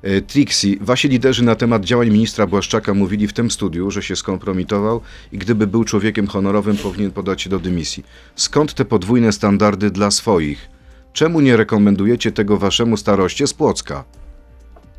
[0.03, 4.17] E, Trixie, wasi liderzy na temat działań ministra Błaszczaka mówili w tym studiu, że się
[4.17, 5.01] skompromitował
[5.33, 8.05] i gdyby był człowiekiem honorowym, powinien podać się do dymisji.
[8.37, 10.69] Skąd te podwójne standardy dla swoich?
[11.13, 14.05] Czemu nie rekomendujecie tego waszemu staroście z Płocka?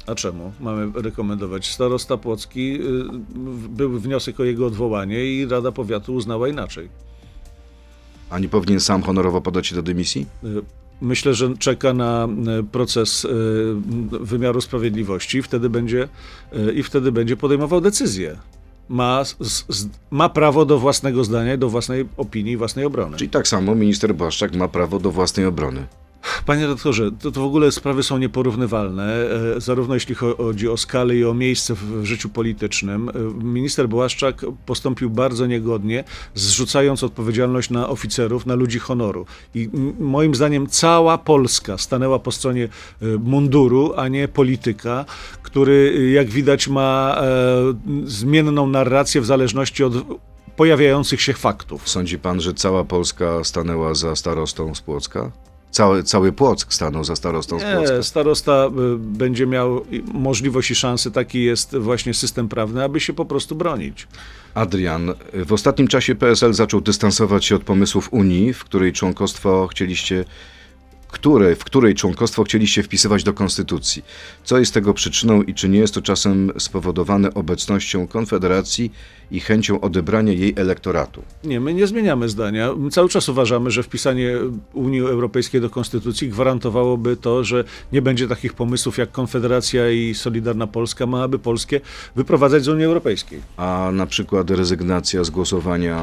[0.08, 1.72] A czemu mamy rekomendować?
[1.72, 6.90] Starosta Płocki, y, był wniosek o jego odwołanie i Rada Powiatu uznała inaczej.
[8.30, 10.26] A nie powinien sam honorowo podać się do dymisji?
[11.02, 12.28] Myślę, że czeka na
[12.60, 13.30] y, proces y,
[14.20, 16.08] wymiaru sprawiedliwości wtedy będzie,
[16.70, 18.38] y, i wtedy będzie podejmował decyzję.
[18.90, 23.18] Ma, z, z, ma prawo do własnego zdania, do własnej opinii, własnej obrony.
[23.18, 25.88] Czyli tak samo minister Błaszczak ma prawo do własnej obrony.
[26.45, 29.13] Panie redaktorze, to, to w ogóle sprawy są nieporównywalne,
[29.58, 33.10] e, zarówno jeśli chodzi o skalę i o miejsce w, życiu politycznym.
[33.10, 36.04] E, Minister Błaszczak postąpił bardzo niegodnie,
[36.36, 39.25] zrzucając odpowiedzialność na oficerów, na ludzi honoru.
[39.56, 45.06] I moim zdaniem cała Polska stanęła po stronie e, munduru, a nie polityka,
[45.43, 47.21] który, jak widać, ma
[48.06, 49.93] zmienną narrację w zależności od
[50.56, 51.89] pojawiających się faktów.
[51.89, 55.32] Sądzi pan, że cała Polska stanęła za starostą z Płocka?
[55.71, 57.95] Cały, cały Płock stanął za starostą z Płocka.
[57.95, 63.13] Nie, starosta y, będzie miał możliwość i szansę, taki jest właśnie system prawny, aby się
[63.13, 64.07] po prostu bronić.
[64.53, 70.25] Adrian, w ostatnim czasie PSL zaczął dystansować się od pomysłów Unii, w której członkostwo chcieliście,
[71.12, 74.04] które, w której członkostwo chcieliście wpisywać do konstytucji.
[74.43, 78.91] Co jest tego przyczyną i czy nie jest to czasem spowodowane obecnością Konfederacji
[79.32, 81.21] i chęcią odebrania jej elektoratu?
[81.43, 82.69] Nie, my nie zmieniamy zdania.
[82.91, 84.38] Cały czas uważamy, że wpisanie
[84.74, 90.67] Unii Europejskiej do konstytucji gwarantowałoby to, że nie będzie takich pomysłów jak Konfederacja i Solidarna
[90.67, 91.82] Polska ma, aby Polskie
[92.15, 93.39] wyprowadzać z Unii Europejskiej.
[93.58, 95.97] A na przykład rezygnacja z głosowania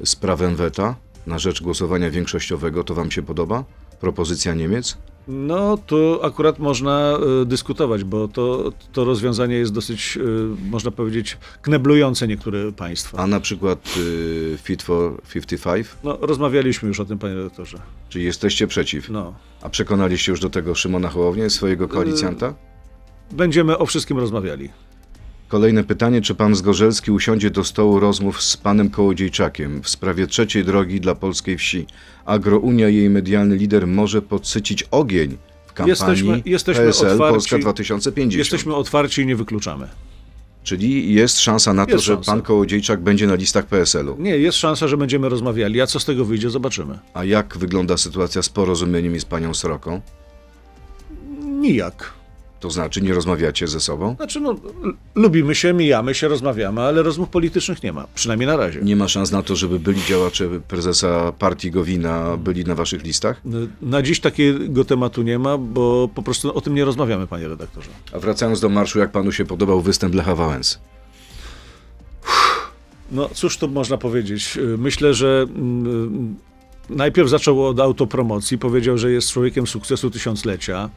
[0.00, 0.94] e, z prawem weta
[1.26, 3.64] na rzecz głosowania większościowego, to wam się podoba?
[4.00, 4.98] Propozycja Niemiec?
[5.28, 11.38] No, tu akurat można y, dyskutować, bo to, to rozwiązanie jest dosyć, y, można powiedzieć,
[11.62, 13.18] kneblujące niektóre państwa.
[13.18, 15.86] A na przykład y, Fit for 55?
[16.04, 17.78] No, rozmawialiśmy już o tym, panie redaktorze.
[18.08, 19.10] Czy jesteście przeciw?
[19.10, 19.34] No.
[19.62, 22.54] A przekonaliście już do tego Szymona Hołownię, swojego koalicjanta?
[23.32, 24.70] Będziemy o wszystkim rozmawiali.
[25.52, 30.64] Kolejne pytanie, czy pan Zgorzelski usiądzie do stołu rozmów z panem Kołodziejczakiem w sprawie trzeciej
[30.64, 31.86] drogi dla polskiej wsi?
[32.24, 35.36] Agrounia i jej medialny lider może podsycić ogień
[35.66, 37.32] w kampanii Jesteśmy- jesteśmy PSL otwarci.
[37.34, 38.38] Polska 2050.
[38.38, 39.88] Jesteśmy otwarci i nie wykluczamy.
[40.64, 42.32] Czyli jest szansa na to, Jest że szansa.
[42.32, 44.16] pan Kołodziejczak będzie na listach PSL-u.
[44.18, 46.98] Nie, jest szansa, że będziemy rozmawiali, a co z tego wyjdzie, zobaczymy.
[47.14, 50.00] A jak wygląda sytuacja z porozumieniem i z panią Sroką?
[51.44, 52.12] Nijak.
[52.62, 54.14] To znaczy nie rozmawiacie ze sobą?
[54.16, 54.54] Znaczy, no,
[55.14, 58.06] lubimy się, mijamy się, rozmawiamy, ale rozmów politycznych nie ma.
[58.14, 58.80] Przynajmniej na razie.
[58.82, 63.40] Nie ma szans na to, żeby byli działacze prezesa partii Gowina byli na waszych listach?
[63.82, 67.90] Na dziś takiego tematu nie ma, bo po prostu o tym nie rozmawiamy, panie redaktorze.
[68.12, 70.78] A wracając do marszu, jak panu się podobał występ Lecha Wałęsy?
[73.10, 74.58] No cóż tu można powiedzieć?
[74.78, 76.36] Myślę, że mm,
[76.90, 80.90] najpierw zaczął od autopromocji, powiedział, że jest człowiekiem sukcesu tysiąclecia.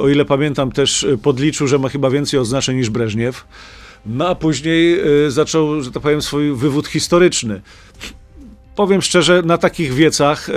[0.00, 3.44] O ile pamiętam, też podliczył, że ma chyba więcej oznaczeń niż Breżniew.
[4.06, 7.60] No a później zaczął, że tak powiem, swój wywód historyczny.
[8.76, 10.48] Powiem szczerze, na takich wiecach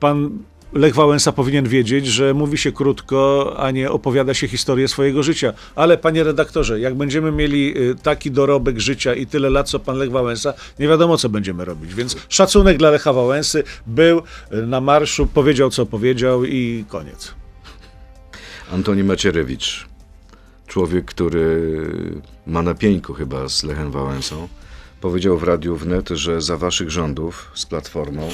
[0.00, 0.38] pan
[0.72, 5.52] Lech Wałęsa powinien wiedzieć, że mówi się krótko, a nie opowiada się historię swojego życia.
[5.76, 9.96] Ale panie redaktorze, jak będziemy mieli y, taki dorobek życia i tyle lat, co pan
[9.96, 11.94] Lech Wałęsa, nie wiadomo, co będziemy robić.
[11.94, 13.64] Więc szacunek dla Lecha Wałęsy.
[13.86, 14.18] Był
[14.52, 17.37] y, na marszu, powiedział, co powiedział i koniec.
[18.72, 19.86] Antoni Macierewicz,
[20.66, 21.72] człowiek, który
[22.46, 24.48] ma na pieńku chyba z Lechem Wałęsą,
[25.00, 28.28] powiedział w Radiu Wnet, że za waszych rządów z Platformą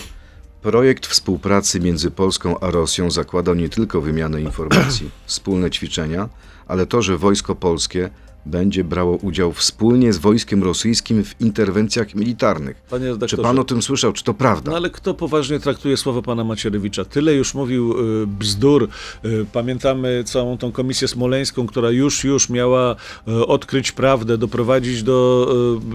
[0.65, 6.29] Projekt współpracy między Polską a Rosją zakładał nie tylko wymianę informacji, wspólne ćwiczenia,
[6.69, 8.11] ale to, że wojsko polskie
[8.47, 12.83] będzie brało udział wspólnie z wojskiem rosyjskim w interwencjach militarnych.
[13.27, 14.13] czy pan o tym słyszał?
[14.13, 14.71] Czy to prawda?
[14.71, 17.05] No ale kto poważnie traktuje słowa pana Macierewicza?
[17.05, 18.89] Tyle już mówił y, bzdur.
[19.25, 22.97] Y, pamiętamy całą tą komisję smoleńską, która już, już miała
[23.29, 25.25] y, odkryć prawdę, doprowadzić do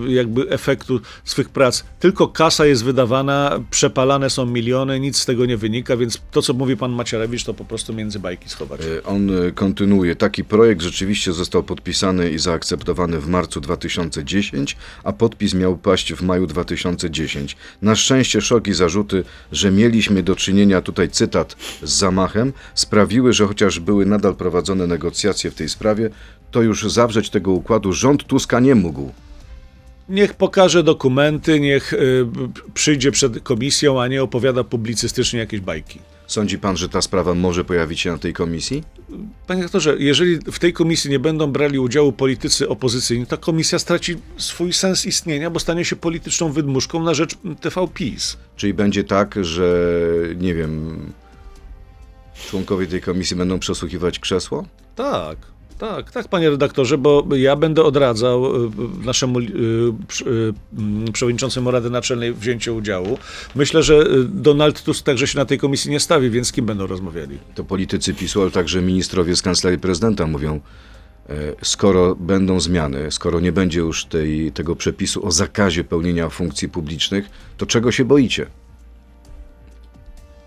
[0.08, 1.84] jakby efektu swych prac.
[2.00, 6.54] Tylko kasa jest wydawana, przepalane są miliony, nic z tego nie wynika, więc to, co
[6.54, 8.82] mówi pan Macierewicz, to po prostu między bajki schować.
[9.06, 10.16] On kontynuuje.
[10.16, 16.22] Taki projekt rzeczywiście został podpisany i zaakceptowany w marcu 2010, a podpis miał paść w
[16.22, 17.58] maju 2010.
[17.82, 23.48] Na szczęście szok i zarzuty, że mieliśmy do czynienia, tutaj cytat, z zamachem, sprawiły, że
[23.48, 26.10] chociaż były nadal prowadzone negocjacje w tej sprawie,
[26.52, 29.12] to już zawrzeć tego układu rząd Tuska nie mógł.
[30.10, 32.26] Niech pokaże dokumenty, niech y,
[32.74, 36.00] przyjdzie przed komisją, a nie opowiada publicystycznie jakieś bajki.
[36.28, 38.84] Sądzi pan, że ta sprawa może pojawić się na tej komisji?
[39.48, 44.18] Panie doktorze, jeżeli w tej komisji nie będą brali udziału politycy opozycyjni, ta komisja straci
[44.38, 48.38] swój sens istnienia, bo stanie się polityczną wydmuszką na rzecz TV PiS.
[48.56, 49.92] Czyli będzie tak, że
[50.38, 51.00] nie wiem,
[52.50, 54.66] członkowie tej komisji będą przesłuchiwać krzesło?
[54.96, 55.38] Tak.
[55.80, 58.70] Tak, tak, panie redaktorze, bo ja będę odradzał y,
[59.06, 63.18] naszemu y, y, mm, przewodniczącemu Rady Naczelnej wzięcie udziału.
[63.56, 67.38] Myślę, że Donald Tusk także się na tej komisji nie stawi, więc kim będą rozmawiali?
[67.56, 70.60] To politycy PiSu, ale także ministrowie z kancelarii prezydenta mówią,
[71.30, 76.70] e, skoro będą zmiany, skoro nie będzie już tej, tego przepisu o zakazie pełnienia funkcji
[76.70, 78.46] publicznych, to czego się boicie?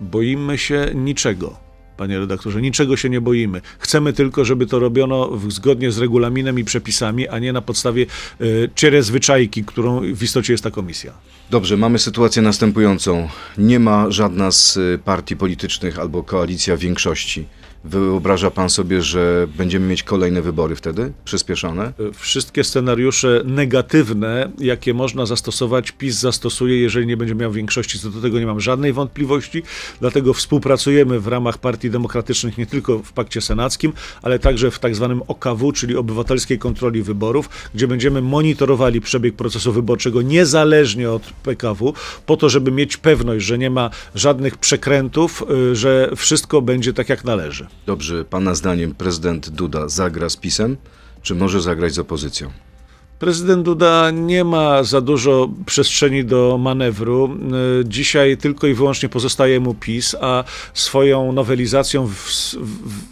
[0.00, 1.71] Boimy się niczego
[2.02, 2.62] panie redaktorze.
[2.62, 3.60] Niczego się nie boimy.
[3.78, 8.06] Chcemy tylko, żeby to robiono zgodnie z regulaminem i przepisami, a nie na podstawie
[8.40, 11.12] y, zwyczajki, którą w istocie jest ta komisja.
[11.50, 13.28] Dobrze, mamy sytuację następującą.
[13.58, 17.46] Nie ma żadna z e, partii politycznych albo koalicja większości
[17.84, 21.92] Wyobraża pan sobie, że będziemy mieć kolejne wybory wtedy, przyspieszone?
[22.14, 28.20] Wszystkie scenariusze negatywne, jakie można zastosować, PiS zastosuje, jeżeli nie będzie miał większości, co do
[28.20, 29.62] tego nie mam żadnej wątpliwości.
[30.00, 33.92] Dlatego współpracujemy w ramach partii demokratycznych nie tylko w pakcie senackim,
[34.22, 39.72] ale także w tak zwanym OKW, czyli Obywatelskiej Kontroli Wyborów, gdzie będziemy monitorowali przebieg procesu
[39.72, 41.94] wyborczego niezależnie od PKW,
[42.26, 47.08] po to, żeby mieć pewność, że nie ma żadnych przekrętów, y, że wszystko będzie tak,
[47.08, 47.71] jak należy.
[47.86, 50.76] Dobrze, pana zdaniem prezydent Duda zagra z PiSem,
[51.22, 52.50] czy może zagrać z opozycją?
[53.22, 57.36] Prezydent Duda nie ma za dużo przestrzeni do manewru.
[57.80, 62.14] Y, dzisiaj tylko i wyłącznie pozostaje mu PiS, a swoją nowelizacją w,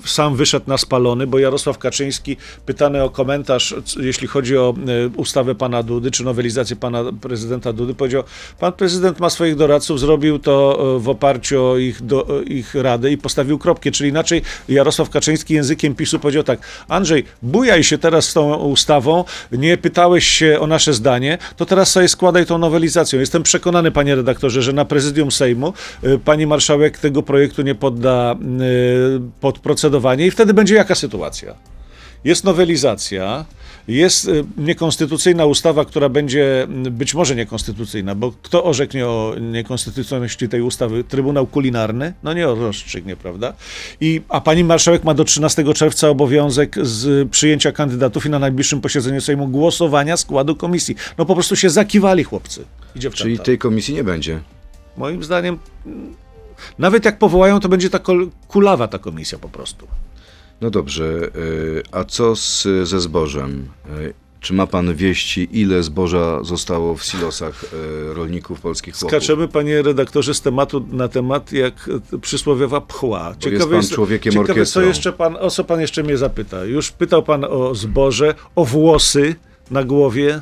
[0.02, 4.74] w, sam wyszedł na spalony, bo Jarosław Kaczyński, pytany o komentarz, jeśli chodzi o
[5.06, 8.22] y, ustawę pana Dudy, czy nowelizację pana prezydenta Dudy, powiedział:
[8.60, 13.12] Pan prezydent ma swoich doradców, zrobił to y, w oparciu o ich, do, ich radę
[13.12, 13.90] i postawił kropkę.
[13.90, 19.24] Czyli inaczej Jarosław Kaczyński językiem PiSu powiedział tak: Andrzej, bujaj się teraz z tą ustawą,
[19.52, 23.20] nie pytaj pytałeś się o nasze zdanie, to teraz sobie składaj tą nowelizacją.
[23.20, 25.72] Jestem przekonany, panie redaktorze, że na prezydium Sejmu
[26.04, 31.54] y, pani marszałek tego projektu nie podda y, pod procedowanie i wtedy będzie jaka sytuacja?
[32.24, 33.44] Jest nowelizacja,
[33.90, 40.48] jest y, niekonstytucyjna ustawa, która będzie mm, być może niekonstytucyjna, bo kto orzeknie o niekonstytucyjności
[40.48, 41.04] tej ustawy?
[41.04, 42.12] Trybunał Kulinarny?
[42.22, 43.54] No nie rozstrzygnie, prawda?
[44.00, 48.80] I, a pani marszałek ma do 13 czerwca obowiązek z przyjęcia kandydatów i na najbliższym
[48.80, 50.96] posiedzeniu Sejmu głosowania składu komisji.
[51.18, 52.64] No po prostu się zakiwali chłopcy.
[52.96, 54.40] Idzie Czyli tej komisji nie będzie?
[54.96, 56.14] Moim zdaniem, mm,
[56.78, 58.00] nawet jak powołają, to będzie ta
[58.48, 59.86] kulawa ta komisja po prostu.
[60.60, 61.04] No dobrze,
[61.36, 63.68] y, a co z, ze zbożem?
[64.00, 69.10] Y, czy ma pan wieści, ile zboża zostało w silosach y, rolników polskich chłopów?
[69.10, 73.34] Skaczemy, panie redaktorze, z tematu na temat jak przysłowiowa pchła.
[73.38, 74.82] Ciekawe jest pan jest, człowiekiem ciekawe, orkiestrą.
[74.82, 76.64] Co jeszcze pan, o co pan jeszcze mnie zapyta?
[76.64, 79.34] Już pytał pan o zboże, o włosy
[79.70, 80.40] na głowie.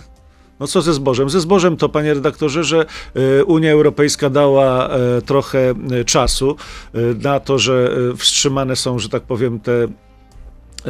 [0.60, 1.30] No co ze zbożem?
[1.30, 6.56] Ze zbożem to, panie redaktorze, że e, Unia Europejska dała e, trochę e, czasu
[6.94, 9.88] e, na to, że e, wstrzymane są, że tak powiem, te e,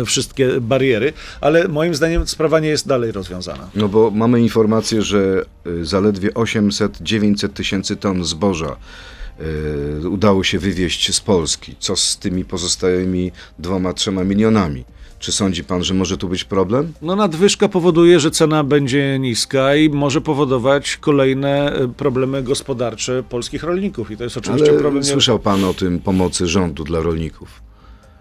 [0.07, 3.71] wszystkie bariery, ale moim zdaniem sprawa nie jest dalej rozwiązana.
[3.75, 8.77] No bo mamy informację, że y, zaledwie 800-900 tysięcy ton zboża
[10.05, 11.75] y, udało się wywieźć z Polski.
[11.79, 14.85] Co z tymi pozostałymi dwoma, trzema milionami?
[15.19, 16.93] Czy sądzi pan, że może tu być problem?
[17.03, 23.63] No nadwyżka powoduje, że cena będzie niska i może powodować kolejne e, problemy gospodarcze polskich
[23.63, 25.05] rolników i to jest oczywiście Ale problem...
[25.05, 27.68] słyszał pan o tym pomocy rządu dla rolników.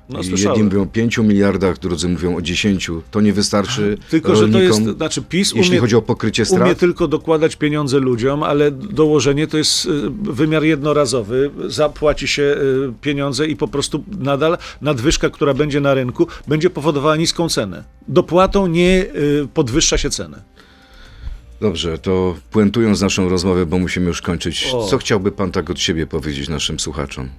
[0.10, 2.92] No, jedni mówią o 5 miliardach, drudzy mówią o 10.
[3.12, 6.62] To nie wystarczy Tylko, że to jest, znaczy PiS jeśli umie, chodzi o pokrycie umie
[6.62, 6.80] strat?
[6.80, 11.52] tylko dokładać pieniądze ludziom, ale dołożenie to jest y, wymiar jednorazowy.
[11.68, 17.16] Zapłaci się y, pieniądze i po prostu nadal nadwyżka, która będzie na rynku, będzie powodowała
[17.16, 17.84] niską cenę.
[18.08, 20.42] Dopłatą nie y, podwyższa się ceny.
[21.62, 24.88] Dobrze, to puentując naszą rozmowę, bo musimy już kończyć, O.
[24.88, 27.30] co chciałby pan tak od siebie powiedzieć naszym słuchaczom?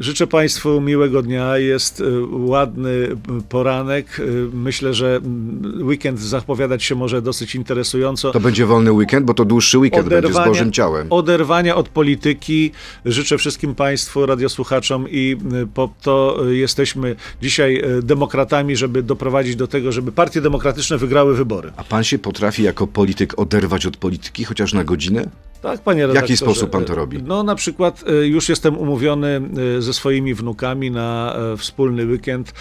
[0.00, 1.58] Życzę Państwu miłego dnia.
[1.58, 3.16] Jest y, ładny y,
[3.48, 4.20] poranek.
[4.20, 8.30] Y, Myślę, że mm, weekend zapowiadać się może dosyć interesująco.
[8.32, 11.06] To będzie wolny weekend, bo to dłuższy weekend będzie z Bożym Ciałem.
[11.10, 12.70] oderwania od polityki.
[13.04, 19.56] Życzę wszystkim Państwu, radiosłuchaczom i y, po to y, jesteśmy dzisiaj y, demokratami, żeby doprowadzić
[19.56, 21.72] do tego, żeby partie demokratyczne wygrały wybory.
[21.76, 25.28] A pan się potrafi jako polityk oderwać od polityki, chociaż na godzinę?
[25.62, 26.36] Tak, panie jaki redaktorze.
[26.36, 27.22] sposób pan to robi?
[27.22, 29.40] No na przykład y, już jestem umówiony
[29.78, 32.52] y, ze swoimi wnukami na wspólny weekend.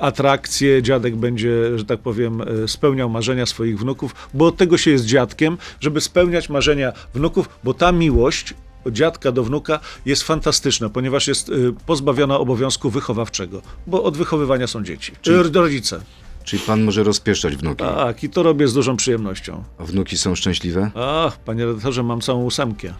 [0.00, 5.04] Atrakcje, dziadek będzie, że tak powiem, spełniał marzenia swoich wnuków, bo od tego się jest
[5.04, 8.54] dziadkiem, żeby spełniać marzenia wnuków, bo ta miłość
[8.86, 11.50] dziadka do wnuka jest fantastyczna, ponieważ jest
[11.86, 16.00] pozbawiona obowiązku wychowawczego, bo od wychowywania są dzieci, czy rodzice.
[16.44, 17.84] Czyli pan może rozpieszczać wnuki.
[17.84, 19.64] Tak, i to robię z dużą przyjemnością.
[19.78, 20.90] A wnuki są szczęśliwe?
[20.94, 22.94] Ach, panie redaktorze, mam całą ósemkę.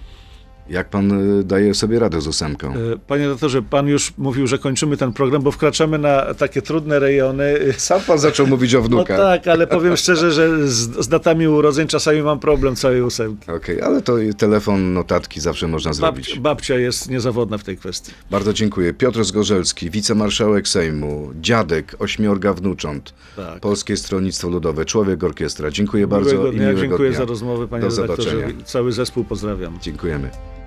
[0.68, 2.74] Jak pan y, daje sobie radę z ósemką?
[2.74, 6.98] E, Panie doktorze, pan już mówił, że kończymy ten program, bo wkraczamy na takie trudne
[6.98, 7.58] rejony.
[7.76, 9.18] Sam pan zaczął mówić o No wnukach.
[9.18, 13.50] tak, ale powiem szczerze, że z, z datami urodzeń czasami mam problem całej ósemki.
[13.50, 16.26] Okej, ale to i telefon, notatki zawsze można zrobić.
[16.26, 18.12] Babcia, babcia jest niezawodna w tej kwestii.
[18.30, 18.94] Bardzo dziękuję.
[18.94, 23.60] Piotr Zgorzelski, wicemarszałek Sejmu, dziadek, ośmiorga wnucząt, Tak.
[23.60, 25.70] Polskie Stronnictwo Ludowe, człowiek orkiestra.
[25.70, 27.18] Dziękuję bardzo miłego i dnia, miłego dziękuję dnia.
[27.18, 28.30] za rozmowę, panie Do redaktorze.
[28.30, 28.64] zobaczenia.
[28.64, 29.78] Cały zespół pozdrawiam.
[29.82, 30.30] Dziękujemy.